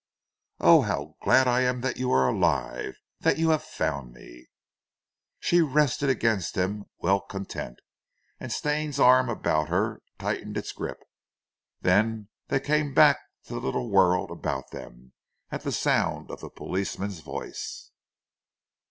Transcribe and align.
"Oh, 0.59 0.81
how 0.81 1.15
glad 1.21 1.47
I 1.47 1.61
am 1.61 1.81
that 1.81 1.97
you 1.97 2.11
are 2.11 2.27
alive! 2.27 2.95
That 3.19 3.37
you 3.37 3.51
have 3.51 3.61
found 3.61 4.13
me." 4.15 4.47
She 5.39 5.61
rested 5.61 6.09
against 6.09 6.55
him 6.55 6.85
well 6.97 7.19
content, 7.21 7.77
and 8.39 8.51
Stane's 8.51 8.99
arm 8.99 9.29
about 9.29 9.69
her 9.69 10.01
tightened 10.17 10.57
its 10.57 10.71
grip; 10.71 11.03
then 11.81 12.29
they 12.47 12.59
came 12.59 12.95
back 12.95 13.19
to 13.43 13.53
the 13.53 13.61
little 13.61 13.91
world 13.91 14.31
about 14.31 14.71
them, 14.71 15.13
at 15.51 15.61
the 15.61 15.71
sound 15.71 16.31
of 16.31 16.39
the 16.41 16.49
policeman's 16.49 17.19
voice. 17.19 17.91